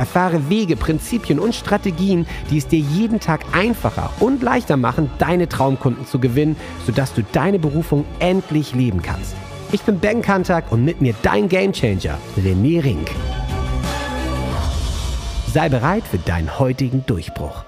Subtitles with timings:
[0.00, 5.46] Erfahre Wege, Prinzipien und Strategien, die es dir jeden Tag einfacher und leichter machen, deine
[5.46, 9.36] Traumkunden zu gewinnen, sodass du deine Berufung endlich leben kannst.
[9.72, 13.10] Ich bin Ben Kantak und mit mir dein Gamechanger, René Rink.
[15.52, 17.62] Sei bereit für deinen heutigen Durchbruch.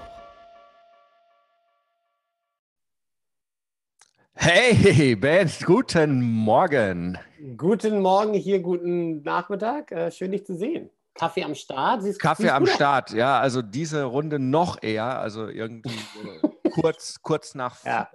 [4.33, 7.19] Hey, Ben, guten Morgen.
[7.57, 9.91] Guten Morgen hier, guten Nachmittag.
[9.91, 10.89] Äh, schön, dich zu sehen.
[11.15, 12.03] Kaffee am Start?
[12.03, 13.39] Siehst, Kaffee am Start, ja.
[13.39, 15.91] Also diese Runde noch eher, also irgendwie
[16.73, 18.09] kurz, kurz nach ja.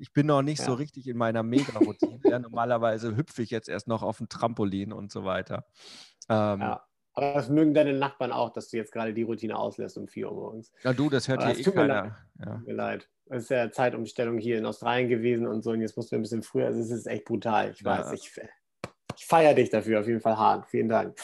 [0.00, 0.64] Ich bin noch nicht ja.
[0.64, 2.20] so richtig in meiner Mega-Routine.
[2.24, 5.66] ja, normalerweise hüpfe ich jetzt erst noch auf dem Trampolin und so weiter.
[6.30, 6.82] Ähm, ja.
[7.12, 10.30] Aber das mögen deine Nachbarn auch, dass du jetzt gerade die Routine auslässt um 4
[10.30, 10.72] Uhr morgens.
[10.84, 12.16] Ja, du, das hört dir eh keiner.
[12.38, 12.54] Ja.
[12.54, 13.10] Tut mir leid.
[13.26, 15.72] Es ist ja Zeitumstellung hier in Australien gewesen und so.
[15.72, 16.66] Und jetzt musst du ein bisschen früher.
[16.66, 17.72] Also es ist echt brutal.
[17.72, 18.30] Ich weiß, ich,
[19.16, 20.66] ich feiere dich dafür auf jeden Fall hart.
[20.66, 21.14] Vielen Dank.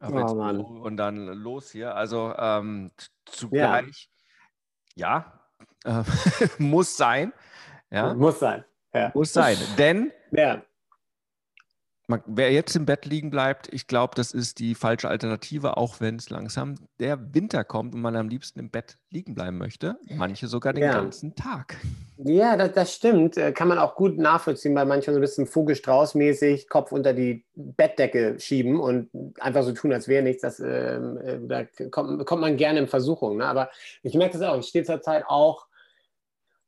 [0.00, 1.94] Oh, und dann los hier.
[1.94, 2.90] Also ähm,
[3.24, 4.10] zugleich,
[4.94, 5.42] ja,
[5.84, 6.04] ja äh,
[6.58, 7.32] muss sein.
[7.90, 8.14] Ja?
[8.14, 8.64] Muss sein.
[8.92, 9.10] Ja.
[9.14, 9.56] Muss sein.
[9.78, 10.62] Denn ja
[12.08, 16.00] man, wer jetzt im Bett liegen bleibt, ich glaube, das ist die falsche Alternative, auch
[16.00, 19.98] wenn es langsam der Winter kommt und man am liebsten im Bett liegen bleiben möchte.
[20.08, 20.92] Manche sogar den ja.
[20.92, 21.76] ganzen Tag.
[22.18, 23.36] Ja, das, das, stimmt.
[23.36, 27.44] Äh, kann man auch gut nachvollziehen, weil manche so ein bisschen Vogelstrauß-mäßig Kopf unter die
[27.54, 30.42] Bettdecke schieben und einfach so tun, als wäre nichts.
[30.42, 33.38] Das, ähm, äh, da kommt, kommt, man gerne in Versuchung.
[33.38, 33.46] Ne?
[33.46, 33.70] Aber
[34.02, 34.58] ich merke das auch.
[34.58, 35.66] Ich stehe zurzeit auch,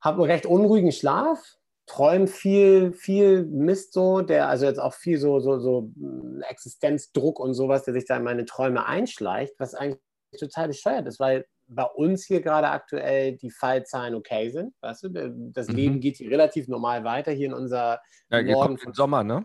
[0.00, 1.57] habe einen recht unruhigen Schlaf
[1.88, 7.40] träume viel, viel Mist so, der, also jetzt auch viel so, so, so hm, Existenzdruck
[7.40, 10.00] und sowas, der sich da in meine Träume einschleicht, was eigentlich
[10.38, 14.74] total bescheuert ist, weil bei uns hier gerade aktuell die Fallzahlen okay sind.
[14.80, 15.10] Weißt du,
[15.52, 15.74] das mhm.
[15.74, 18.00] Leben geht hier relativ normal weiter hier in unser
[18.30, 18.78] ja, Norden.
[18.78, 19.44] Von, Sommer, ne?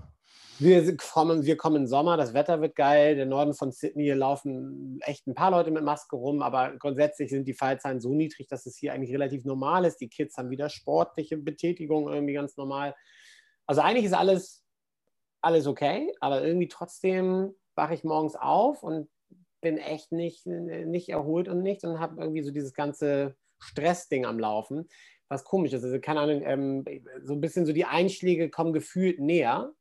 [0.60, 3.16] Wir kommen, wir kommen im Sommer, das Wetter wird geil.
[3.16, 7.32] Der Norden von Sydney, hier laufen echt ein paar Leute mit Maske rum, aber grundsätzlich
[7.32, 9.98] sind die Fallzahlen so niedrig, dass es hier eigentlich relativ normal ist.
[9.98, 12.96] Die Kids haben wieder sportliche Betätigung irgendwie ganz normal.
[13.66, 14.64] Also eigentlich ist alles,
[15.42, 19.10] alles okay, aber irgendwie trotzdem wache ich morgens auf und
[19.60, 24.40] bin echt nicht, nicht erholt und nicht und habe irgendwie so dieses ganze Stressding am
[24.40, 24.88] Laufen,
[25.30, 25.84] was komisch ist.
[25.84, 26.86] Also keine Ahnung, ähm,
[27.24, 29.74] so ein bisschen so die Einschläge kommen gefühlt näher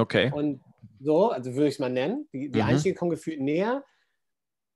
[0.00, 0.30] Okay.
[0.32, 0.60] Und
[1.00, 2.28] so, also würde ich es mal nennen.
[2.32, 2.68] Die, die mhm.
[2.68, 3.84] Einstiege kommen gefühlt näher.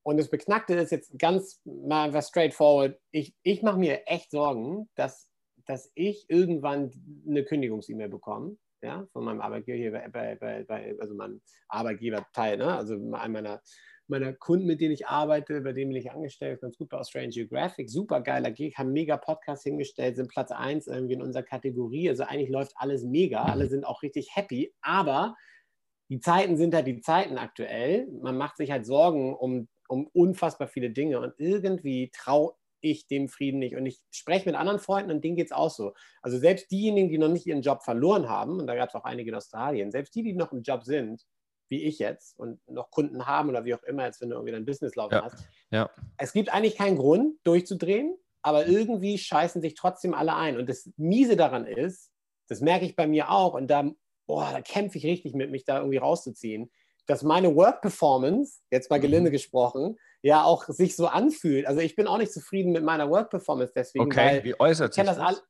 [0.03, 2.99] Und das Beknackte ist jetzt ganz mal was straightforward.
[3.11, 5.31] Ich, ich mache mir echt Sorgen, dass,
[5.65, 6.91] dass ich irgendwann
[7.27, 12.77] eine Kündigungs-E-Mail bekomme, ja, von meinem Arbeitgeber hier bei, bei, bei also meinem Arbeitgeberteil, ne?
[12.77, 13.62] also einem meiner
[14.09, 17.31] meiner Kunden, mit denen ich arbeite, bei denen bin ich angestellt, ganz gut bei Australian
[17.31, 22.09] Geographic, super geiler Gig, haben mega Podcast hingestellt, sind Platz 1 irgendwie in unserer Kategorie.
[22.09, 25.37] Also eigentlich läuft alles mega, alle sind auch richtig happy, aber
[26.10, 28.06] die Zeiten sind halt die Zeiten aktuell.
[28.20, 33.28] Man macht sich halt Sorgen um, um unfassbar viele Dinge und irgendwie traue ich dem
[33.28, 33.75] Frieden nicht.
[33.75, 35.94] Und ich spreche mit anderen Freunden und denen geht es auch so.
[36.20, 39.04] Also selbst diejenigen, die noch nicht ihren Job verloren haben, und da gab es auch
[39.04, 41.25] einige in Australien, selbst die, die noch im Job sind,
[41.69, 44.52] wie ich jetzt und noch Kunden haben oder wie auch immer, jetzt wenn du irgendwie
[44.52, 45.25] dein Business laufen ja.
[45.25, 45.44] hast.
[45.70, 45.91] Ja.
[46.19, 50.58] Es gibt eigentlich keinen Grund, durchzudrehen, aber irgendwie scheißen sich trotzdem alle ein.
[50.58, 52.10] Und das Miese daran ist,
[52.48, 53.91] das merke ich bei mir auch, und da,
[54.26, 56.70] boah, da kämpfe ich richtig mit, mich da irgendwie rauszuziehen,
[57.06, 59.32] dass meine Work-Performance, jetzt mal gelinde mhm.
[59.32, 61.66] gesprochen, ja auch sich so anfühlt.
[61.66, 64.06] Also ich bin auch nicht zufrieden mit meiner Work-Performance deswegen.
[64.06, 65.19] Okay, wie äußert sich das?
[65.19, 65.44] das?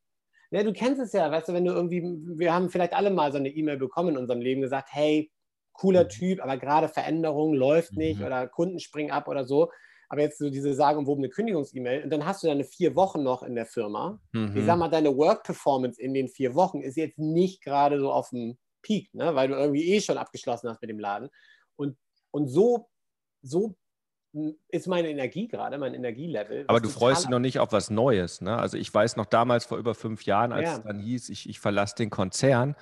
[0.50, 3.32] Ja, du kennst es ja, weißt du, wenn du irgendwie, wir haben vielleicht alle mal
[3.32, 5.32] so eine E-Mail bekommen in unserem Leben gesagt, hey,
[5.74, 6.08] cooler mhm.
[6.08, 8.26] Typ, aber gerade Veränderung läuft nicht mhm.
[8.26, 9.70] oder Kunden springen ab oder so.
[10.08, 13.54] Aber jetzt so diese sagenumwobene Kündigungs-E-Mail und dann hast du deine vier Wochen noch in
[13.54, 14.20] der Firma.
[14.32, 14.56] Mhm.
[14.56, 18.30] Ich sag mal, deine Work-Performance in den vier Wochen ist jetzt nicht gerade so auf
[18.30, 19.34] dem Peak, ne?
[19.34, 21.30] weil du irgendwie eh schon abgeschlossen hast mit dem Laden.
[21.76, 21.96] Und,
[22.30, 22.88] und so,
[23.42, 23.74] so
[24.68, 26.64] ist meine Energie gerade, mein Energielevel.
[26.66, 28.40] Aber du freust dich noch nicht auf was Neues.
[28.40, 28.56] Ne?
[28.56, 30.76] Also ich weiß noch damals vor über fünf Jahren, als ja.
[30.76, 32.74] es dann hieß, ich, ich verlasse den Konzern,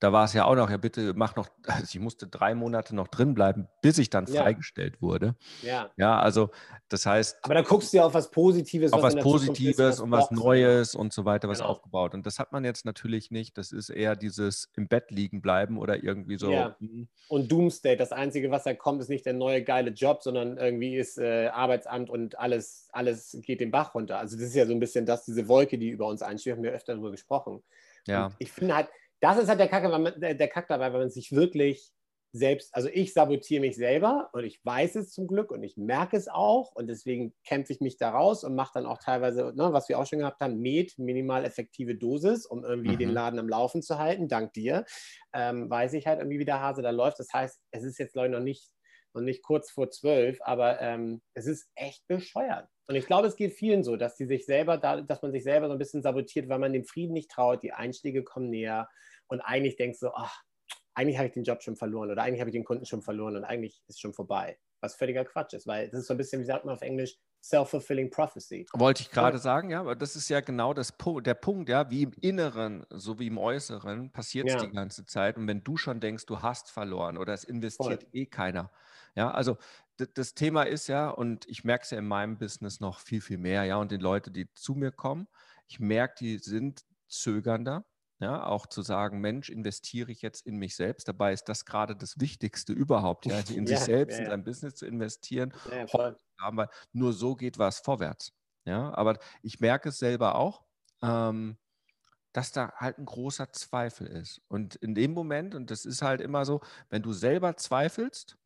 [0.00, 2.94] Da war es ja auch noch, ja bitte mach noch, also ich musste drei Monate
[2.94, 4.42] noch drin bleiben, bis ich dann Ja.
[4.42, 5.36] freigestellt wurde.
[5.62, 5.90] Ja.
[5.96, 6.50] Ja, also
[6.88, 8.92] das heißt, Aber da guckst du ja auf was Positives.
[8.92, 11.70] auf was der Zukunft ist, Positives und was Neues und so weiter, was Genau.
[11.70, 12.14] aufgebaut.
[12.14, 13.56] Und das hat man jetzt natürlich nicht.
[13.58, 16.50] Das ist eher dieses im Bett liegen bleiben oder irgendwie so.
[16.50, 16.76] Ja.
[16.78, 20.56] hm, Und Doomsday, das Einzige, was da kommt, ist nicht der neue geile Job, sondern
[20.58, 24.18] irgendwie ist äh, Arbeitsamt und alles, alles geht den Bach runter.
[24.18, 26.62] Also das ist ja so ein bisschen das, diese Wolke, die über uns einsteht, haben
[26.62, 27.62] wir öfter darüber gesprochen.
[28.06, 28.88] Ja, Und ich finde halt,
[29.22, 31.92] das ist halt der Kack, wenn man, der Kack dabei, wenn man sich wirklich
[32.34, 36.16] selbst, also ich sabotiere mich selber und ich weiß es zum Glück und ich merke
[36.16, 39.72] es auch und deswegen kämpfe ich mich da raus und mache dann auch teilweise, ne,
[39.74, 42.98] was wir auch schon gehabt haben, Med, minimal effektive Dosis, um irgendwie Mhm.
[42.98, 44.86] den Laden am Laufen zu halten, dank dir,
[45.34, 47.18] ähm, weiß ich halt irgendwie, wie der Hase da läuft.
[47.18, 48.70] Das heißt, es ist jetzt, ich, noch nicht,
[49.14, 52.68] noch nicht kurz vor zwölf, aber ähm, es ist echt bescheuert.
[52.88, 55.44] Und ich glaube, es geht vielen so, dass die sich selber, da, dass man sich
[55.44, 58.88] selber so ein bisschen sabotiert, weil man dem Frieden nicht traut, die Einschläge kommen näher
[59.28, 60.42] und eigentlich denkst du, ach,
[60.94, 63.36] eigentlich habe ich den Job schon verloren oder eigentlich habe ich den Kunden schon verloren
[63.36, 64.58] und eigentlich ist schon vorbei.
[64.80, 67.16] Was völliger Quatsch ist, weil das ist so ein bisschen, wie sagt man auf Englisch,
[67.42, 68.66] self-fulfilling prophecy.
[68.72, 70.92] wollte ich gerade sagen, ja, aber das ist ja genau das,
[71.22, 74.66] der Punkt, ja, wie im Inneren so wie im Äußeren passiert es Ja.
[74.66, 75.36] die ganze Zeit.
[75.36, 78.10] Und wenn du schon denkst, du hast verloren oder es investiert Voll.
[78.12, 78.70] eh keiner.
[79.16, 79.58] Ja, also
[80.14, 83.38] das Thema ist ja, und ich merke es ja in meinem Business noch viel, viel
[83.38, 85.28] mehr, ja, und die Leute, die zu mir kommen,
[85.66, 87.86] ich merke, die sind zögernder,
[88.20, 91.08] ja, auch zu sagen, Mensch, investiere ich jetzt in mich selbst.
[91.08, 94.44] Dabei ist das gerade das Wichtigste überhaupt, ja, in sich Ja, selbst, ja, in sein
[94.44, 95.52] Business zu investieren,
[96.40, 98.32] Ja, weil nur so geht was vorwärts.
[98.64, 100.64] Ja, aber ich merke es selber auch,
[101.02, 101.58] ähm,
[102.32, 104.40] dass da halt ein großer Zweifel ist.
[104.48, 106.60] Und in dem Moment, und das ist halt immer so,
[106.90, 108.38] wenn du selber zweifelst,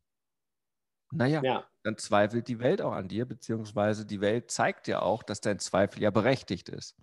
[1.11, 5.23] naja, Ja, dann zweifelt die Welt auch an dir, beziehungsweise die Welt zeigt dir auch,
[5.23, 6.95] dass dein Zweifel ja berechtigt ist.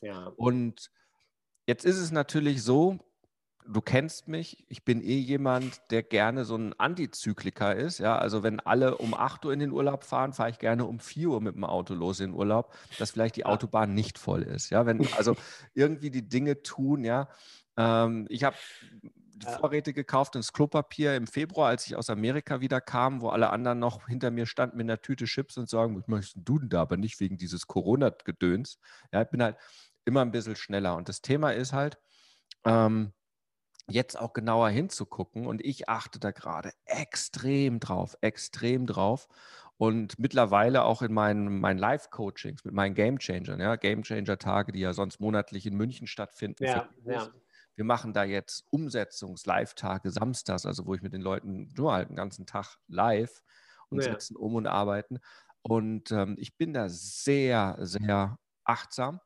[0.00, 0.90] ja, Und
[1.66, 2.98] jetzt ist es natürlich so,
[3.66, 7.98] du kennst mich, ich bin eh jemand, der gerne so ein Antizykliker ist.
[7.98, 11.00] Ja, also wenn alle um 8 Uhr in den Urlaub fahren, fahre ich gerne um
[11.00, 13.46] 4 Uhr mit dem Auto los in den Urlaub, dass vielleicht die.
[13.46, 14.70] Autobahn nicht voll ist.
[14.70, 15.36] Ja, wenn also
[15.74, 17.28] irgendwie die Dinge tun, ja.
[17.76, 18.56] Ähm, ich habe
[19.42, 19.58] Ja.
[19.58, 23.78] Vorräte gekauft ins Klopapier im Februar, als ich aus Amerika wieder kam, wo alle anderen
[23.78, 26.82] noch hinter mir standen mit einer Tüte Chips und sagen, was möchtest du denn da?
[26.82, 28.78] Aber nicht wegen dieses Corona-Gedöns.
[29.12, 29.56] Ja, ich bin halt
[30.04, 30.96] immer ein bisschen schneller.
[30.96, 31.98] Und das Thema ist halt,
[32.64, 33.12] ähm,
[33.88, 35.46] jetzt auch genauer hinzugucken.
[35.46, 39.28] Und ich achte da gerade extrem drauf, extrem drauf.
[39.78, 44.80] Und mittlerweile auch in meinen, meinen Live-Coachings mit meinen Game Changern, ja, Game Changer-Tage, die
[44.80, 46.64] ja sonst monatlich in München stattfinden.
[46.64, 47.28] ja, ja.
[47.76, 52.16] Wir machen da jetzt Umsetzungs-Live-Tage samstags, also wo ich mit den Leuten nur halt den
[52.16, 53.42] ganzen Tag live
[53.90, 54.02] und Ja.
[54.02, 55.18] setzen um und arbeiten.
[55.62, 59.20] Und ähm, ich bin da sehr, sehr achtsam,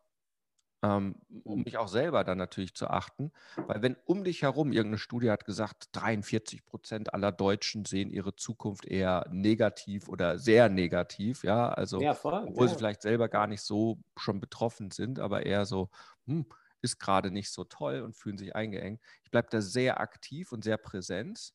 [0.82, 3.32] ähm, um mich auch selber dann natürlich zu achten.
[3.66, 8.34] Weil wenn um dich herum, irgendeine Studie hat gesagt, 43 Prozent aller Deutschen sehen ihre
[8.36, 12.48] Zukunft eher negativ oder sehr negativ, ja, also Ja, voll.
[12.48, 12.68] obwohl ja.
[12.68, 15.90] sie vielleicht selber gar nicht so schon betroffen sind, aber eher so,
[16.26, 16.46] hm,
[16.82, 19.00] ist gerade nicht so toll und fühlen sich eingeengt.
[19.24, 21.52] Ich bleibe da sehr aktiv und sehr präsent,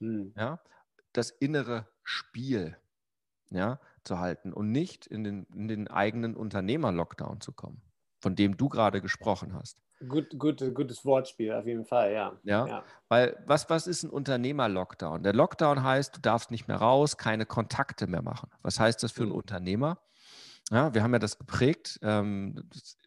[0.00, 0.28] Hm.
[0.36, 0.60] ja,
[1.12, 2.78] das innere Spiel
[3.50, 7.82] ja, zu halten und nicht in den, in den eigenen Unternehmer-Lockdown zu kommen,
[8.20, 9.82] von dem du gerade gesprochen hast.
[10.08, 12.40] Gut, gut, gutes Wortspiel, auf jeden Fall, ja.
[12.42, 12.92] Ja, ja.
[13.08, 15.22] weil was, was ist ein Unternehmer-Lockdown?
[15.24, 18.50] Der Lockdown heißt, du darfst nicht mehr raus, keine Kontakte mehr machen.
[18.62, 19.32] Was heißt das für einen Mhm.
[19.32, 19.98] Unternehmer?
[20.70, 21.98] Ja, wir haben ja das geprägt.
[22.02, 22.98] Ähm, das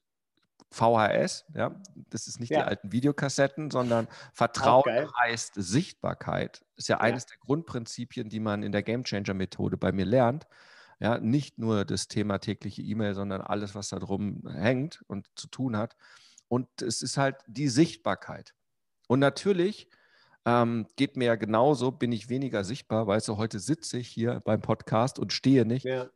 [0.72, 2.66] VHS, ja, das ist nicht die Ja.
[2.66, 6.60] alten Videokassetten, sondern Vertrauen heißt Sichtbarkeit.
[6.76, 10.06] Das ist ja eines der Grundprinzipien, die man in der Game Changer Methode bei mir
[10.06, 10.46] lernt.
[11.00, 15.48] Ja, nicht nur das Thema tägliche E-Mail, sondern alles, was da drum hängt und zu
[15.48, 15.96] tun hat.
[16.50, 18.54] Und es ist halt die Sichtbarkeit.
[19.08, 19.90] Und natürlich
[20.46, 24.42] ähm, geht mir ja genauso, bin ich weniger sichtbar, weißt du, heute sitze ich hier
[24.42, 26.10] beim Podcast und stehe nicht, Ja,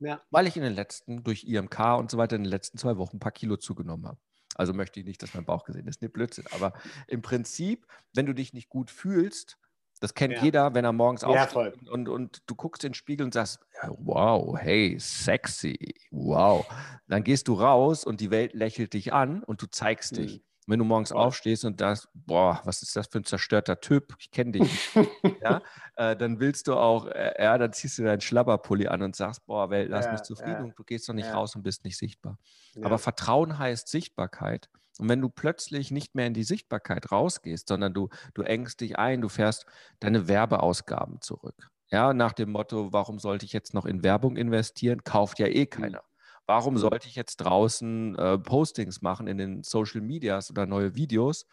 [0.00, 2.96] ja, weil ich in den letzten, durch IMK und so weiter, in den letzten zwei
[2.96, 4.18] Wochen ein paar Kilo zugenommen habe.
[4.54, 6.00] Also möchte ich nicht, dass mein Bauch gesehen ist.
[6.02, 6.46] Nee, Blödsinn.
[6.50, 6.72] Aber
[7.08, 9.58] im Prinzip, wenn du dich nicht gut fühlst,
[10.00, 10.42] das kennt Ja.
[10.44, 11.74] jeder, wenn er morgens Ja, aufsteht voll.
[11.90, 13.60] und, und du guckst in den Spiegel und sagst,
[13.98, 16.66] wow, hey, sexy, wow.
[17.08, 20.42] Dann gehst du raus und die Welt lächelt dich an und du zeigst dich.
[20.66, 21.22] Wenn du morgens Voll.
[21.22, 24.14] aufstehst und das, boah, was ist das für ein zerstörter Typ?
[24.18, 24.94] Ich kenne dich nicht
[25.42, 25.62] ja,
[25.94, 29.46] äh, dann willst du auch, äh, ja, dann ziehst du deinen Schlabberpulli an und sagst,
[29.46, 31.34] boah, Welt, lass Ja, mich zufrieden ja, und du gehst doch nicht ja.
[31.34, 32.38] raus und bist nicht sichtbar.
[32.82, 34.68] Aber Vertrauen heißt Sichtbarkeit.
[34.98, 38.98] Und wenn du plötzlich nicht mehr in die Sichtbarkeit rausgehst, sondern du, du engst dich
[38.98, 39.66] ein, du fährst
[40.00, 41.70] deine Werbeausgaben zurück.
[41.90, 45.04] Ja, nach dem Motto, warum sollte ich jetzt noch in Werbung investieren?
[45.04, 46.02] Kauft ja eh keiner.
[46.46, 51.46] Warum sollte ich jetzt draußen äh, Postings machen in den Social Medias oder neue Videos?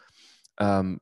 [0.58, 1.00] Ähm,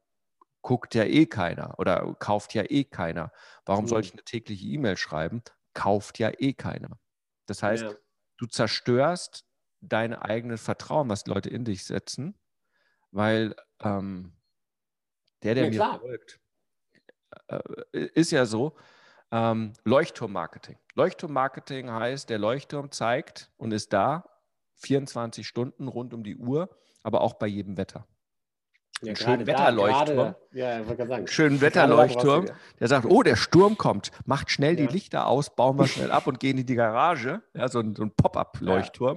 [0.63, 3.33] guckt ja eh keiner oder kauft ja eh keiner.
[3.67, 4.01] Warum Mhm.
[4.03, 5.43] ich eine tägliche E-Mail schreiben?
[5.75, 7.01] Kauft ja eh keiner.
[7.47, 7.99] Das heißt, Ja.
[8.39, 9.47] du zerstörst
[9.81, 12.39] dein eigenes Vertrauen, was Leute in dich setzen,
[13.13, 14.35] weil ähm,
[15.43, 16.41] der, der Ja, mir folgt,
[17.49, 18.77] äh, ist ja so,
[19.33, 20.79] ähm, Leuchtturmmarketing.
[20.95, 24.25] Leuchtturmmarketing heißt, der Leuchtturm zeigt und ist da
[24.77, 26.69] 24 Stunden rund um die Uhr,
[27.03, 28.07] aber auch bei jedem Wetter.
[29.01, 30.37] Ja, schönen Wetterleuchtturm.
[30.53, 32.47] Ja, schönen Wetterleuchtturm,
[32.79, 34.91] der sagt, oh, der Sturm kommt, macht schnell die Ja.
[34.91, 37.43] Lichter aus, bauen wir schnell ab und gehen in die Garage.
[37.53, 39.17] Ja, so ein, so ein Pop-up-Leuchtturm.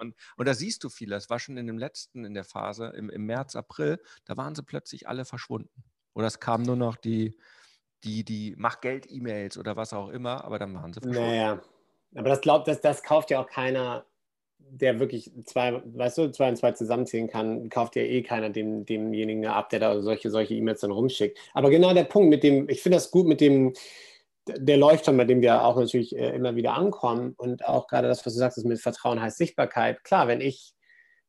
[0.00, 1.10] Und, und da siehst du viel.
[1.10, 4.56] Das war schon in dem letzten, in der Phase, im, im März, April, da waren
[4.56, 5.84] sie plötzlich alle verschwunden.
[6.14, 7.38] Oder es kamen nur noch die,
[8.04, 11.30] die, die Mach-Geld-E-Mails oder was auch immer, aber dann waren sie verschwunden.
[11.30, 11.60] Naja.
[12.14, 14.04] Aber das glaubt, das, das kauft ja auch keiner,
[14.58, 18.84] der wirklich zwei, weißt du, zwei und zwei zusammenzählen kann, kauft ja eh keiner dem,
[18.84, 21.38] demjenigen ab, der da solche, solche E-Mails dann rumschickt.
[21.54, 23.74] Aber genau der Punkt mit dem, ich finde das gut mit dem,
[24.46, 28.24] der Leuchtturm, bei dem wir auch natürlich äh, immer wieder ankommen und auch gerade das,
[28.24, 30.02] was du sagst, ist mit Vertrauen heißt Sichtbarkeit.
[30.04, 30.72] Klar, wenn ich,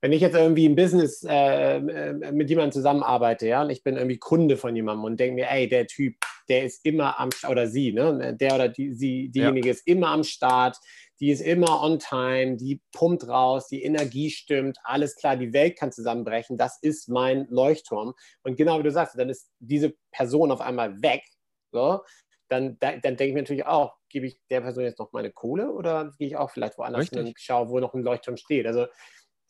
[0.01, 3.97] wenn ich jetzt irgendwie im Business äh, äh, mit jemandem zusammenarbeite, ja, und ich bin
[3.97, 6.15] irgendwie Kunde von jemandem und denke mir, ey, der Typ,
[6.49, 10.07] der ist immer am Start, oder sie, ne, der oder die, sie, diejenige ist immer
[10.09, 10.77] am Start,
[11.19, 15.77] die ist immer on time, die pumpt raus, die Energie stimmt, alles klar, die Welt
[15.77, 18.13] kann zusammenbrechen, das ist mein Leuchtturm.
[18.43, 21.23] Und genau wie du sagst, dann ist diese Person auf einmal weg,
[21.71, 22.01] so,
[22.49, 25.31] dann, da, dann denke ich mir natürlich auch, gebe ich der Person jetzt noch meine
[25.31, 27.19] Kohle oder gehe ich auch vielleicht woanders Richtig.
[27.19, 28.65] hin und schaue, wo noch ein Leuchtturm steht.
[28.65, 28.87] Also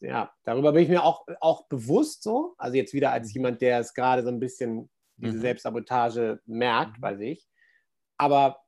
[0.02, 2.56] ja, darüber bin ich mir auch, auch bewusst so.
[2.58, 4.90] Also jetzt wieder als jemand, der es gerade so ein bisschen
[5.22, 5.40] diese Mhm.
[5.40, 7.02] Selbstsabotage merkt Mhm.
[7.02, 7.48] bei sich.
[8.18, 8.62] Aber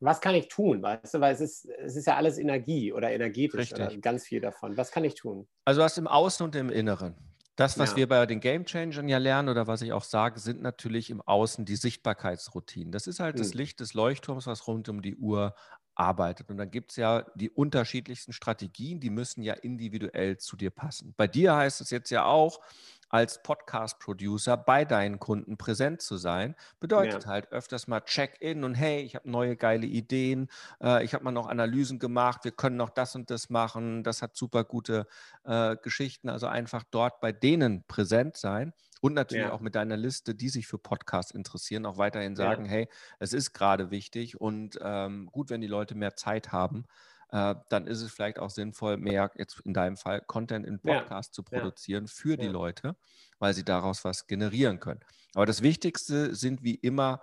[0.00, 1.20] was kann ich tun, weißt du?
[1.20, 3.72] Weil es ist, es ist ja alles Energie oder energetisch Richtig.
[3.72, 4.76] oder ganz viel davon.
[4.76, 5.48] Was kann ich tun?
[5.64, 7.16] Also hast im Außen und im Inneren.
[7.56, 7.96] Das, was Ja.
[7.96, 11.20] wir bei den Game Changern ja lernen oder was ich auch sage, sind natürlich im
[11.20, 12.92] Außen die Sichtbarkeitsroutinen.
[12.92, 13.54] Das ist halt das Hm.
[13.54, 15.54] Licht des Leuchtturms, was rund um die Uhr
[15.96, 16.50] arbeitet.
[16.50, 21.14] Und dann gibt es ja die unterschiedlichsten Strategien, die müssen ja individuell zu dir passen.
[21.16, 22.60] Bei dir heißt es jetzt ja auch,
[23.08, 27.26] als Podcast-Producer bei deinen Kunden präsent zu sein, bedeutet Ja.
[27.26, 30.48] halt öfters mal Check-in und hey, ich habe neue geile Ideen,
[30.82, 34.22] äh, ich habe mal noch Analysen gemacht, wir können noch das und das machen, das
[34.22, 35.06] hat super gute
[35.44, 39.50] äh, Geschichten, also einfach dort bei denen präsent sein und natürlich Ja.
[39.50, 42.58] auch mit deiner Liste, die sich für Podcasts interessieren, auch weiterhin Ja.
[42.58, 42.88] sagen, hey,
[43.18, 46.84] es ist gerade wichtig und ähm, gut, wenn die Leute mehr Zeit haben,
[47.30, 51.00] äh, dann ist es vielleicht auch sinnvoll, mehr jetzt in deinem Fall Content in Ja.
[51.00, 51.60] Podcast zu Ja.
[51.60, 52.52] produzieren für die Ja.
[52.52, 52.96] Leute,
[53.38, 55.00] weil sie daraus was generieren können.
[55.34, 57.22] Aber das Wichtigste sind wie immer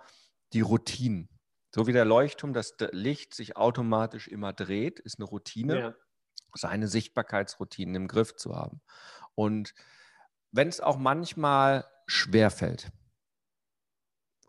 [0.52, 1.28] die Routinen.
[1.74, 5.94] So wie der Leuchtturm, das Licht sich automatisch immer dreht, ist eine Routine Ja.
[6.54, 8.80] seine Sichtbarkeitsroutinen im Griff zu haben.
[9.34, 9.74] Und
[10.52, 12.90] wenn es auch manchmal schwerfällt,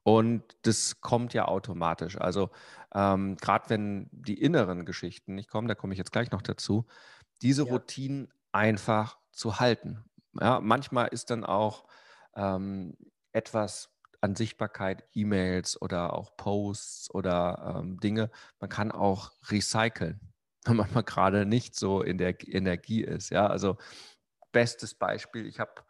[0.08, 2.50] und das kommt ja automatisch, also
[2.94, 6.86] ähm, gerade wenn die inneren Geschichten nicht kommen, da komme ich jetzt gleich noch dazu,
[7.42, 7.74] diese Ja.
[7.74, 10.06] Routinen einfach zu halten.
[10.40, 11.86] Ja, manchmal ist dann auch
[12.36, 12.98] ähm,
[13.34, 20.22] etwas an Sichtbarkeit, E-Mails oder auch Posts oder ähm, Dinge, man kann auch recyceln
[20.66, 23.30] wenn man gerade nicht so in der Energie ist.
[23.30, 23.78] Ja, also
[24.52, 25.84] bestes Beispiel, ich habe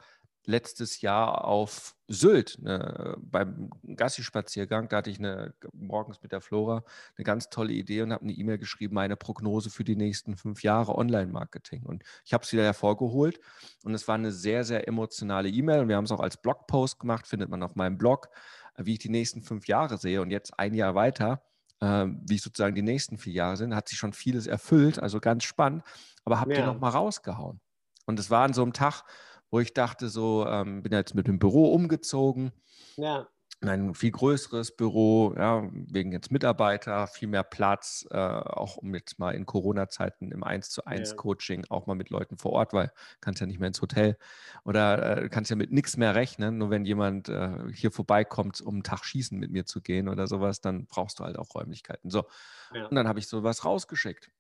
[0.46, 6.84] letztes Jahr auf Sylt ne, beim Gassi-Spaziergang, da hatte ich eine, morgens mit der Flora
[7.18, 10.64] eine ganz tolle Idee und habe eine E-Mail geschrieben, meine Prognose für die nächsten fünf
[10.64, 11.84] Jahre Online-Marketing.
[11.84, 13.40] Und ich habe es wieder hervorgeholt
[13.84, 17.00] und es war eine sehr, sehr emotionale E-Mail und wir haben es auch als Blogpost
[17.00, 18.30] gemacht, findet man auf meinem Blog,
[18.76, 21.44] äh, wie ich die nächsten fünf Jahre sehe und jetzt ein Jahr weiter
[21.82, 25.44] ähm, wie sozusagen die nächsten vier Jahre sind, hat sich schon vieles erfüllt, also ganz
[25.44, 25.84] spannend,
[26.26, 26.66] aber habt ihr Ja.
[26.74, 27.60] noch mal rausgehauen.
[28.06, 29.04] Und es war an so einem Tag,
[29.52, 32.52] wo ich dachte, so, ähm, bin jetzt mit dem Büro umgezogen,
[32.98, 33.28] Ja.
[33.60, 38.94] in ein viel größeres Büro, ja, wegen jetzt Mitarbeiter, viel mehr Platz, äh, auch um
[38.94, 41.16] jetzt mal in Corona-Zeiten im 1 zu 1 Ja.
[41.16, 44.16] Coaching auch mal mit Leuten vor Ort, weil du kannst ja nicht mehr ins Hotel
[44.64, 46.60] oder äh, kannst ja mit nichts mehr rechnen.
[46.60, 50.28] Nur wenn jemand äh, hier vorbeikommt, um einen Tag schießen mit mir zu gehen oder
[50.28, 52.12] sowas, dann brauchst du halt auch Räumlichkeiten.
[52.12, 52.26] So.
[52.72, 52.92] Ja.
[52.92, 54.32] Und dann habe ich sowas rausgeschickt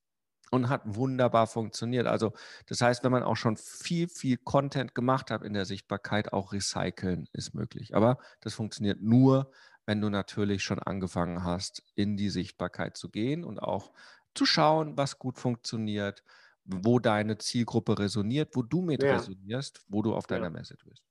[0.51, 2.07] und hat wunderbar funktioniert.
[2.07, 2.33] Also
[2.67, 6.53] das heißt, wenn man auch schon viel, viel Content gemacht hat in der Sichtbarkeit, auch
[6.53, 7.95] recyceln ist möglich.
[7.95, 9.51] Aber das funktioniert nur,
[9.85, 13.91] wenn du natürlich schon angefangen hast, in die Sichtbarkeit zu gehen und auch
[14.35, 16.23] zu schauen, was gut funktioniert,
[16.65, 19.07] wo deine Zielgruppe resoniert, wo du mit Ja.
[19.09, 20.51] resonierst, wo du auf deiner Ja.
[20.51, 21.03] Message bist.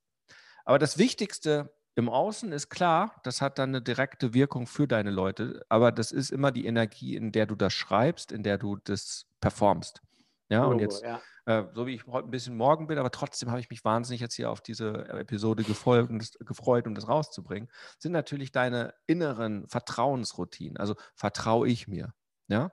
[0.65, 5.11] Aber das Wichtigste im Außen ist klar, das hat dann eine direkte Wirkung für deine
[5.11, 8.77] Leute, aber das ist immer die Energie, in der du das schreibst, in der du
[8.77, 10.03] das performst.
[10.51, 11.21] Ja, Logo, und jetzt, ja.
[11.47, 14.21] äh, so wie ich heute ein bisschen morgen bin, aber trotzdem habe ich mich wahnsinnig
[14.21, 18.93] jetzt hier auf diese Episode gefolgt und das, gefreut, um das rauszubringen, sind natürlich deine
[19.07, 20.77] inneren Vertrauensroutinen.
[20.77, 22.13] Also vertraue ich mir.
[22.49, 22.73] Ja,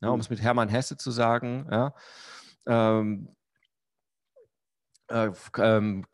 [0.00, 0.20] ja um mhm.
[0.20, 1.94] es mit Hermann Hesse zu sagen, ja,
[2.66, 3.36] ähm, äh, ähm,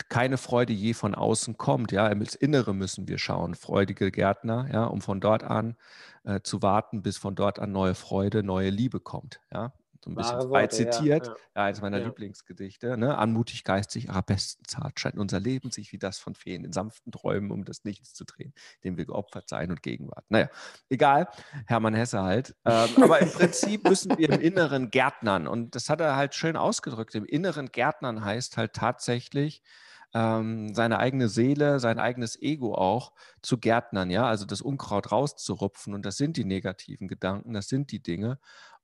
[0.08, 1.92] keine Freude je von außen kommt.
[1.92, 3.54] Ja, ins Innere müssen wir schauen.
[3.54, 5.76] Freudige Gärtner, ja, um von dort an
[6.24, 9.40] äh, zu warten, bis von dort an neue Freude, neue Liebe kommt.
[9.52, 9.72] Ja,
[10.04, 11.38] so ein bisschen frei zitiert, ja, ja.
[11.56, 12.06] ja, eines meiner ja.
[12.06, 12.96] Lieblingsgedichte.
[12.96, 13.16] Ne?
[13.16, 17.12] Anmutig, geistig, aber besten zart scheint unser Leben sich wie das von Feen in sanften
[17.12, 20.24] Träumen um das Nichts zu drehen, dem wir geopfert sein und Gegenwart.
[20.28, 20.48] Naja,
[20.88, 21.28] egal,
[21.66, 22.54] Hermann Hesse halt.
[22.64, 26.56] Ähm, aber im Prinzip müssen wir im Inneren Gärtnern und das hat er halt schön
[26.56, 27.14] ausgedrückt.
[27.14, 29.62] Im Inneren Gärtnern heißt halt tatsächlich,
[30.14, 33.12] ähm, seine eigene Seele, sein eigenes Ego auch
[33.42, 35.94] zu gärtnern, ja, also das Unkraut rauszurupfen.
[35.94, 38.38] Und das sind die negativen Gedanken, das sind die Dinge.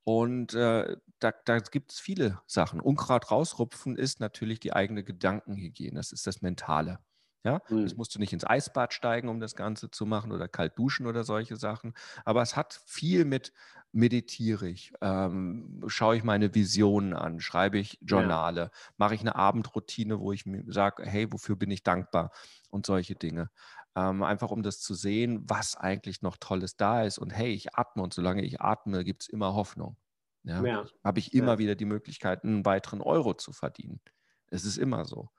[0.04, 2.80] Und äh, da, da gibt es viele Sachen.
[2.80, 5.96] Unkraut rausrupfen ist natürlich die eigene Gedankenhygiene.
[5.96, 6.98] Das ist das Mentale.
[7.44, 7.82] Ja, mhm.
[7.82, 11.06] das musst du nicht ins Eisbad steigen, um das Ganze zu machen oder kalt duschen
[11.06, 11.92] oder solche Sachen.
[12.24, 13.52] Aber es hat viel mit
[13.94, 18.70] meditiere ich, ähm, schaue ich meine Visionen an, schreibe ich Journale, ja.
[18.96, 22.32] mache ich eine Abendroutine, wo ich mir sage, hey, wofür bin ich dankbar
[22.70, 23.50] und solche Dinge.
[23.96, 27.18] Ähm, einfach um das zu sehen, was eigentlich noch Tolles da ist.
[27.18, 29.96] Und hey, ich atme und solange ich atme, gibt es immer Hoffnung.
[30.42, 30.62] Ja?
[30.64, 30.84] ja.
[31.02, 31.58] Habe ich immer ja.
[31.58, 34.00] wieder die Möglichkeit, einen weiteren Euro zu verdienen.
[34.48, 35.30] Es ist immer so.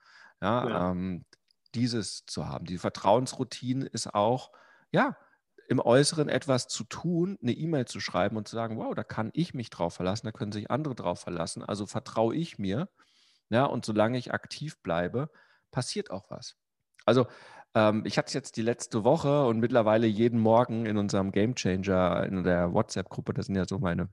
[0.42, 1.24] Ja, ähm,
[1.74, 2.66] dieses zu haben.
[2.66, 4.52] Die Vertrauensroutine ist auch,
[4.90, 5.16] ja,
[5.68, 9.30] im Äußeren etwas zu tun, eine E-Mail zu schreiben und zu sagen, wow, da kann
[9.32, 11.62] ich mich drauf verlassen, da können sich andere drauf verlassen.
[11.62, 12.88] Also vertraue ich mir.
[13.48, 15.30] Ja, und solange ich aktiv bleibe,
[15.70, 16.56] passiert auch was.
[17.06, 17.26] Also
[17.74, 21.54] ähm, ich hatte es jetzt die letzte Woche und mittlerweile jeden Morgen in unserem Game
[21.54, 24.08] Changer, in der WhatsApp-Gruppe, das sind ja so meine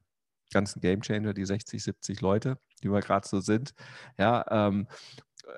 [0.53, 3.73] ganzen Game Changer, die 60, 70 Leute, die wir gerade so sind,
[4.17, 4.87] ja, ähm,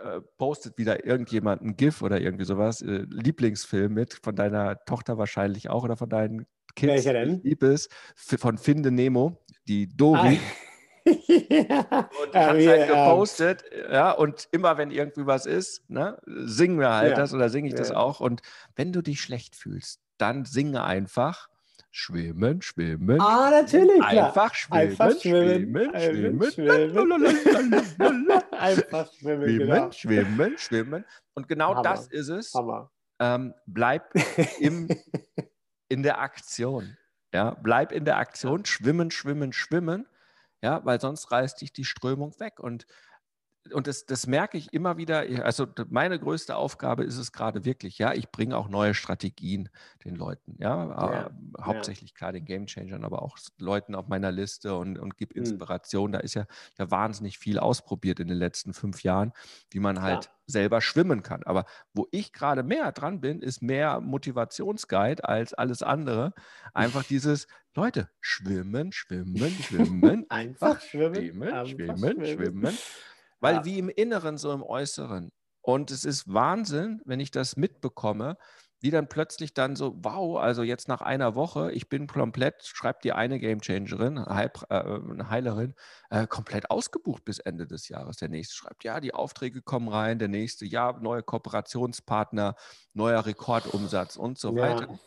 [0.04, 5.18] äh, postet wieder irgendjemand ein GIF oder irgendwie sowas, äh, Lieblingsfilm mit, von deiner Tochter
[5.18, 6.94] wahrscheinlich auch oder von deinen Kids.
[6.94, 7.42] Welcher denn?
[7.44, 10.40] Liebes, von Finde Nemo, die Dori.
[10.42, 10.65] Ah
[11.06, 12.10] ja.
[12.24, 16.90] Und ja, hat halt gepostet, ja, und immer wenn irgendwie was ist, ne, singen wir
[16.90, 17.16] halt ja.
[17.16, 17.80] das oder singe ich ja.
[17.80, 18.20] das auch.
[18.20, 18.42] Und
[18.76, 21.50] wenn du dich schlecht fühlst, dann singe einfach
[21.92, 23.22] schwimmen, schwimmen.
[23.22, 24.02] Ah, natürlich.
[24.02, 28.28] Einfach schwimmen, einfach schwimmen, schwimmen, schwimmen.
[28.52, 29.92] einfach schwimmen, schwimmen, genau.
[29.92, 31.06] schwimmen, schwimmen.
[31.36, 31.84] Und genau Hammer.
[31.84, 32.54] das ist es.
[33.20, 34.12] Ähm, bleib
[34.60, 34.90] im,
[35.90, 36.98] in der Aktion.
[37.34, 40.08] Ja, bleib in der Aktion, schwimmen, schwimmen, schwimmen
[40.66, 42.60] ja, weil sonst reißt dich die Strömung weg.
[42.60, 42.88] Und,
[43.72, 45.26] und das, das merke ich immer wieder.
[45.44, 49.70] Also meine größte Aufgabe ist es gerade wirklich, ja, ich bringe auch neue Strategien
[50.04, 51.30] den Leuten, ja, ja äh,
[51.62, 52.16] hauptsächlich ja.
[52.16, 55.44] klar den Game Changern, aber auch Leuten auf meiner Liste und, und gebe hm.
[55.44, 56.12] Inspiration.
[56.12, 56.14] Mhm.
[56.14, 56.46] Da ist ja,
[56.78, 59.34] ja wahnsinnig viel ausprobiert in den letzten fünf Jahren,
[59.72, 60.32] wie man halt ja.
[60.48, 61.44] selber schwimmen kann.
[61.44, 66.34] Aber wo ich gerade mehr dran bin, ist mehr Motivationsguide als alles andere.
[66.74, 70.26] Einfach dieses, Leute, schwimmen, schwimmen, schwimmen.
[70.30, 71.16] Einfach schwimmen.
[71.16, 72.78] Schwimmen, einfach schwimmen, schwimmen, schwimmen.
[73.40, 73.66] Weil ja.
[73.66, 75.32] wie im Inneren, so im Äußeren.
[75.62, 78.38] Und es ist Wahnsinn, wenn ich das mitbekomme,
[78.82, 83.04] wie dann plötzlich dann so, wow, also jetzt nach einer Woche, ich bin komplett, schreibt
[83.04, 85.74] die eine Gamechangerin, äh, eine Heilerin,
[86.12, 88.18] äh, komplett ausgebucht bis Ende des Jahres.
[88.18, 92.56] Der nächste schreibt, ja, die Aufträge kommen rein, der nächste, ja, neue Kooperationspartner,
[92.94, 94.62] neuer Rekordumsatz und so ja.
[94.62, 95.00] weiter.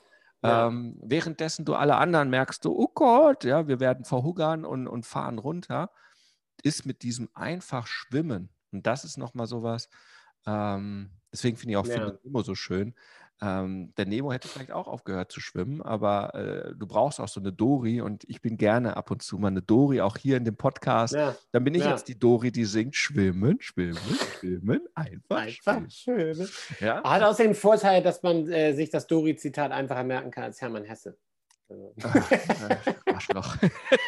[0.42, 0.66] Ja.
[0.66, 5.06] Ähm, währenddessen du alle anderen merkst, du, oh Gott, ja, wir werden verhungern und, und
[5.06, 5.90] fahren runter,
[6.62, 8.48] ist mit diesem einfach Schwimmen.
[8.72, 9.88] Und das ist nochmal sowas,
[10.46, 12.12] ähm, deswegen finde ich auch ja.
[12.24, 12.94] immer so schön,
[13.40, 17.38] ähm, der Nemo hätte vielleicht auch aufgehört zu schwimmen, aber äh, du brauchst auch so
[17.38, 20.44] eine Dori und ich bin gerne ab und zu mal eine Dori, auch hier in
[20.44, 21.14] dem Podcast.
[21.14, 21.36] Ja.
[21.52, 21.90] Dann bin ich ja.
[21.90, 23.96] jetzt die Dori, die singt Schwimmen, Schwimmen,
[24.40, 26.34] Schwimmen, einfach, einfach schwimmen.
[26.34, 26.48] schwimmen.
[26.80, 27.02] Ja?
[27.04, 30.84] Hat außerdem den Vorteil, dass man äh, sich das Dori-Zitat einfacher merken kann als Hermann
[30.84, 31.16] Hesse.
[31.68, 31.94] Also.
[32.02, 33.68] Ach, äh,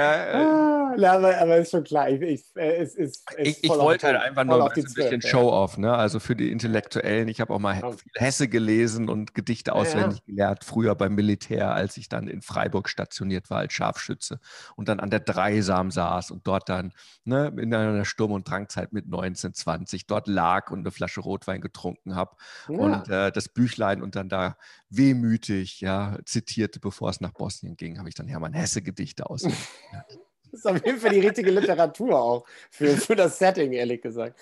[0.00, 0.89] Arschloch.
[1.00, 2.08] Ja, aber, aber ist schon klar.
[2.08, 5.78] Ich, ich, äh, es, es, es ich, ich wollte halt einfach nur ein bisschen Show-off,
[5.78, 5.94] ne?
[5.94, 7.28] also für die Intellektuellen.
[7.28, 10.24] Ich habe auch mal viel Hesse gelesen und Gedichte auswendig ja.
[10.26, 14.40] gelernt, früher beim Militär, als ich dann in Freiburg stationiert war als Scharfschütze
[14.76, 16.92] und dann an der Dreisam saß und dort dann
[17.24, 21.60] ne, in einer Sturm- und Drangzeit mit 19, 20 dort lag und eine Flasche Rotwein
[21.60, 22.36] getrunken habe
[22.68, 22.78] ja.
[22.78, 24.56] und äh, das Büchlein und dann da
[24.88, 29.58] wehmütig ja, zitierte, bevor es nach Bosnien ging, habe ich dann Hermann Hesse Gedichte auswendig
[30.50, 34.38] das ist auf jeden Fall die richtige Literatur auch für, für das Setting, ehrlich gesagt.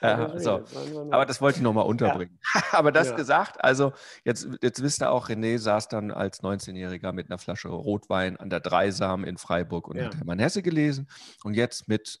[0.00, 0.64] Äh, so.
[1.10, 2.38] Aber das wollte ich nochmal unterbringen.
[2.54, 2.62] Ja.
[2.72, 3.16] Aber das ja.
[3.16, 3.92] gesagt, also
[4.24, 8.50] jetzt, jetzt wisst ihr auch, René saß dann als 19-Jähriger mit einer Flasche Rotwein an
[8.50, 10.06] der Dreisam in Freiburg und ja.
[10.06, 11.08] hat Hermann Hesse gelesen.
[11.42, 12.20] Und jetzt mit,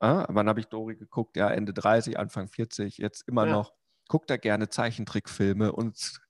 [0.00, 1.36] äh, wann habe ich Dori geguckt?
[1.36, 3.74] Ja, Ende 30, Anfang 40, jetzt immer noch,
[4.08, 6.20] guckt er gerne Zeichentrickfilme und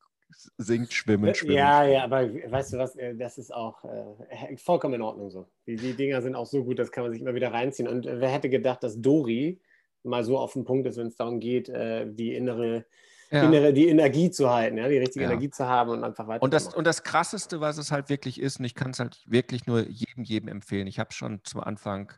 [0.59, 1.57] singt, schwimmen, schwimmen.
[1.57, 5.47] Ja, ja, aber weißt du was, äh, das ist auch äh, vollkommen in Ordnung so.
[5.67, 7.89] Die, die Dinger sind auch so gut, das kann man sich immer wieder reinziehen.
[7.89, 9.61] Und äh, wer hätte gedacht, dass Dori
[10.03, 12.85] mal so auf den Punkt ist, wenn es darum geht, äh, die innere,
[13.31, 13.45] ja.
[13.45, 15.31] innere, die Energie zu halten, ja, die richtige ja.
[15.31, 16.43] Energie zu haben und einfach weiter.
[16.43, 19.23] Und das, und das Krasseste, was es halt wirklich ist, und ich kann es halt
[19.27, 20.87] wirklich nur jedem, jedem empfehlen.
[20.87, 22.13] Ich habe schon zum Anfang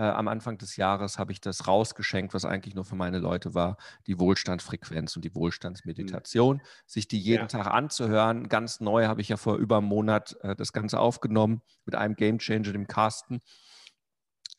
[0.00, 3.54] äh, am Anfang des Jahres habe ich das rausgeschenkt, was eigentlich nur für meine Leute
[3.54, 6.62] war, die Wohlstandsfrequenz und die Wohlstandsmeditation, mhm.
[6.86, 7.48] sich die jeden ja.
[7.48, 8.48] Tag anzuhören.
[8.48, 12.14] Ganz neu habe ich ja vor über einem Monat äh, das Ganze aufgenommen mit einem
[12.14, 13.42] Gamechanger, dem Carsten.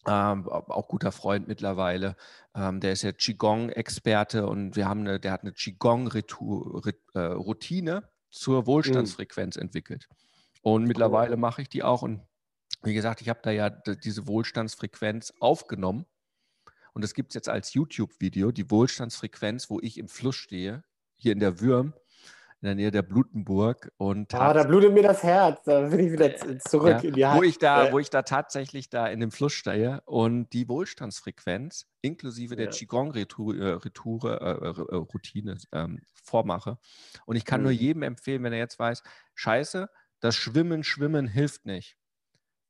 [0.08, 2.16] Ähm, auch guter Freund mittlerweile.
[2.54, 8.62] Ähm, der ist ja Qigong-Experte und wir haben eine, der hat eine Qigong-Routine äh, zur
[8.62, 8.68] mhm.
[8.68, 9.64] Wohlstandsfrequenz mhm.
[9.64, 10.08] entwickelt.
[10.62, 12.22] Und mittlerweile mache ich die auch und
[12.84, 16.06] wie gesagt, ich habe da ja diese Wohlstandsfrequenz aufgenommen
[16.94, 20.84] und das gibt es jetzt als YouTube-Video, die Wohlstandsfrequenz, wo ich im Fluss stehe,
[21.16, 21.94] hier in der Würm,
[22.62, 23.92] in der Nähe der Blutenburg.
[23.98, 27.14] Und ah, da blutet mir das Herz, da bin ich wieder äh, zurück ja, in
[27.14, 30.68] die Wo ich, da, wo ich da tatsächlich da in dem Fluss stehe und die
[30.68, 32.72] Wohlstandsfrequenz inklusive der ja.
[32.72, 36.78] Qigong-Routine äh, äh, ähm, vormache.
[37.26, 37.66] Und ich kann mhm.
[37.66, 39.02] nur jedem empfehlen, wenn er jetzt weiß,
[39.36, 39.90] scheiße,
[40.20, 41.98] das Schwimmen, Schwimmen hilft nicht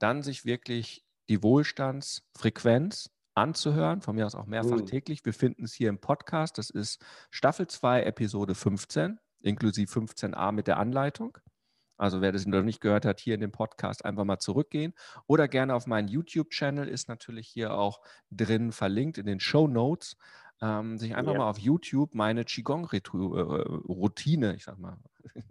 [0.02, 4.86] dann sich wirklich die Wohlstandsfrequenz anzuhören, von mir aus auch mehrfach mhm.
[4.86, 5.26] täglich.
[5.26, 6.58] Wir finden es hier im Podcast.
[6.58, 11.38] Das ist Staffel 2, Episode 15, inklusive 15a mit der Anleitung.
[11.98, 14.94] Also wer das noch nicht gehört hat, hier in dem Podcast einfach mal zurückgehen.
[15.28, 20.18] Oder gerne auf meinen YouTube-Channel ist natürlich hier auch drin verlinkt in den Show Notes.
[20.64, 21.40] Ähm, sich einfach ja.
[21.40, 24.96] mal auf YouTube meine Qigong-Routine, ich sag mal,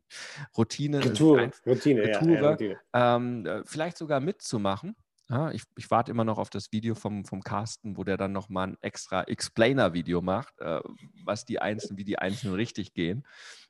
[0.57, 4.95] Routine, Retour, Routine, Retour, ja, ja, ähm, äh, vielleicht sogar mitzumachen.
[5.29, 8.33] Ja, ich, ich, warte immer noch auf das Video vom, vom Carsten, wo der dann
[8.33, 10.81] nochmal ein extra Explainer-Video macht, äh,
[11.25, 13.25] was die Einzelnen, wie die Einzelnen richtig gehen.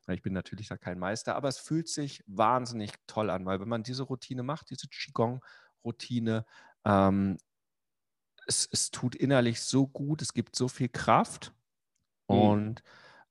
[0.08, 3.68] Ich bin natürlich da kein Meister, aber es fühlt sich wahnsinnig toll an, weil wenn
[3.68, 6.46] man diese Routine macht, diese Qigong-Routine,
[6.86, 7.36] ähm,
[8.46, 11.52] es, es tut innerlich so gut, es gibt so viel Kraft.
[12.28, 12.36] Mhm.
[12.36, 12.82] Und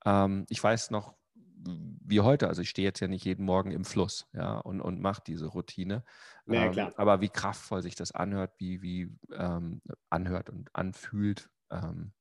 [0.06, 1.16] ähm, ich weiß noch,
[1.62, 5.02] wie heute, also ich stehe jetzt ja nicht jeden Morgen im Fluss, ja, und, und
[5.02, 6.04] mache diese Routine.
[6.48, 6.94] Ja, ähm, klar.
[6.96, 12.14] Aber wie kraftvoll sich das anhört, wie, wie ähm, anhört und anfühlt, ähm,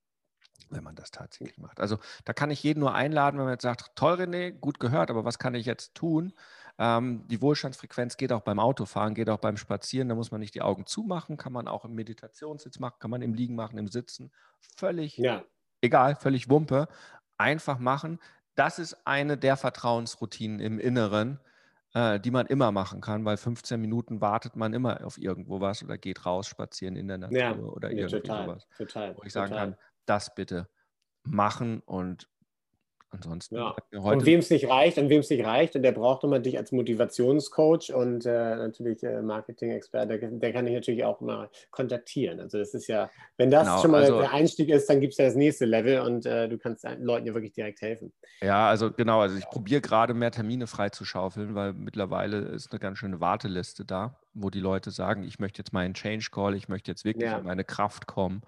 [0.71, 1.81] wenn man das tatsächlich macht.
[1.81, 5.11] Also da kann ich jeden nur einladen, wenn man jetzt sagt, toll René, gut gehört,
[5.11, 6.33] aber was kann ich jetzt tun?
[6.79, 10.09] Ähm, die Wohlstandsfrequenz geht auch beim Autofahren, geht auch beim Spazieren.
[10.09, 13.23] Da muss man nicht die Augen zumachen, kann man auch im Meditationssitz machen, kann man
[13.23, 14.31] im Liegen machen, im Sitzen.
[14.77, 15.43] Völlig ja.
[15.81, 16.89] egal, völlig Wumpe.
[17.37, 18.21] Einfach machen.
[18.55, 21.41] Das ist eine der Vertrauensroutinen im Inneren,
[21.95, 25.83] äh, die man immer machen kann, weil 15 Minuten wartet man immer auf irgendwo was
[25.83, 28.67] oder geht raus spazieren in der Natur ja, oder ja, irgendwie total, sowas.
[28.77, 29.49] Total, wo ich total.
[29.49, 30.69] sagen kann, das bitte
[31.25, 32.29] machen und
[33.11, 33.57] Ansonsten.
[33.57, 33.75] Ja.
[33.91, 36.59] und wem es nicht reicht, und wem es nicht reicht, und der braucht immer dich
[36.59, 42.39] als Motivationscoach und äh, natürlich äh, Marketing-Experte, der, der, kann dich natürlich auch mal kontaktieren.
[42.39, 45.13] Also das ist ja, wenn das genau, schon mal also, der Einstieg ist, dann gibt
[45.13, 48.13] es ja das nächste Level und äh, du kannst Leuten ja wirklich direkt helfen.
[48.43, 52.99] Ja, also genau, also ich probiere gerade mehr Termine freizuschaufeln, weil mittlerweile ist eine ganz
[52.99, 56.91] schöne Warteliste da, wo die Leute sagen, ich möchte jetzt meinen Change Call, ich möchte
[56.91, 57.39] jetzt wirklich ja.
[57.39, 58.43] in meine Kraft kommen.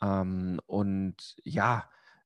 [0.00, 1.84] Ähm, und ja,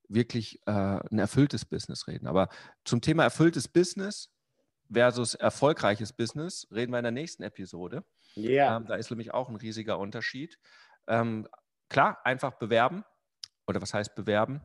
[0.09, 2.27] wirklich äh, ein erfülltes Business reden.
[2.27, 2.49] Aber
[2.85, 4.31] zum Thema erfülltes Business
[4.93, 8.05] versus erfolgreiches Business reden wir in der nächsten Episode.
[8.35, 8.51] Ja.
[8.51, 8.77] Yeah.
[8.77, 10.59] Ähm, da ist nämlich auch ein riesiger Unterschied.
[11.07, 11.49] Ähm,
[11.89, 13.05] klar, einfach bewerben.
[13.67, 14.61] Oder was heißt bewerben?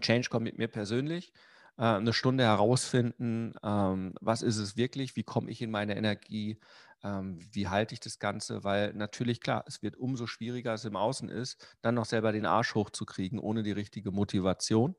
[0.00, 1.32] Change kommt mit mir persönlich.
[1.80, 6.60] Äh, eine Stunde herausfinden, ähm, was ist es wirklich, wie komme ich in meine Energie,
[7.02, 10.90] ähm, wie halte ich das Ganze, weil natürlich klar, es wird umso schwieriger, als es
[10.90, 14.94] im Außen ist, dann noch selber den Arsch hochzukriegen, ohne die richtige Motivation,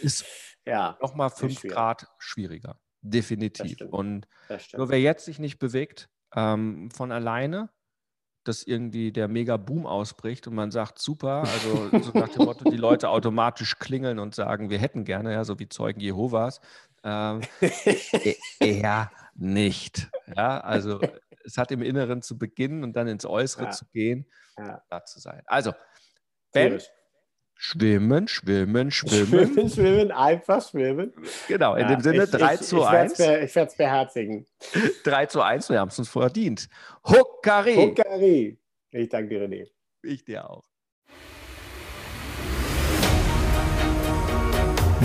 [0.00, 0.24] ist
[0.66, 1.76] ja, nochmal fünf schwierig.
[1.76, 2.80] Grad schwieriger.
[3.02, 3.80] Definitiv.
[3.82, 4.26] Und
[4.76, 7.70] nur wer jetzt sich nicht bewegt, ähm, von alleine,
[8.48, 12.76] dass irgendwie der Mega-Boom ausbricht und man sagt, super, also so nach dem Motto, die
[12.76, 16.60] Leute automatisch klingeln und sagen, wir hätten gerne, ja, so wie Zeugen Jehovas.
[17.04, 17.40] Ähm,
[18.60, 20.08] eher nicht.
[20.34, 21.00] Ja, also
[21.44, 23.70] es hat im Inneren zu beginnen und dann ins Äußere ja.
[23.70, 24.26] zu gehen,
[24.58, 24.82] ja.
[24.88, 25.42] da zu sein.
[25.46, 25.72] Also,
[26.52, 26.80] Ben,
[27.56, 29.26] schwimmen, schwimmen, schwimmen.
[29.26, 31.12] Schwimmen, schwimmen, einfach schwimmen.
[31.48, 33.16] Genau, in ja, dem Sinne ich, 3 ich, zu ich 1.
[33.16, 34.46] Be, ich werde es beherzigen.
[35.04, 36.68] 3 zu 1, wir haben es uns verdient.
[37.04, 37.74] Huckari.
[37.74, 38.58] Huckari.
[38.90, 39.66] Ich danke dir, René.
[40.02, 40.64] Ich dir auch.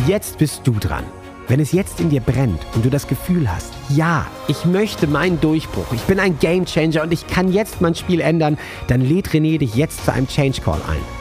[0.07, 1.05] Jetzt bist du dran.
[1.47, 5.41] Wenn es jetzt in dir brennt und du das Gefühl hast, ja, ich möchte meinen
[5.41, 9.57] Durchbruch, ich bin ein Gamechanger und ich kann jetzt mein Spiel ändern, dann lädt René
[9.57, 11.20] dich jetzt zu einem Change Call ein.